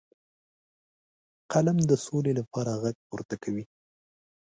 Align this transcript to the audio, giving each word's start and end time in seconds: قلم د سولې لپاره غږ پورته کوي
قلم 1.51 1.77
د 1.89 1.91
سولې 2.05 2.31
لپاره 2.39 2.71
غږ 2.83 2.95
پورته 3.07 3.35
کوي 3.43 3.63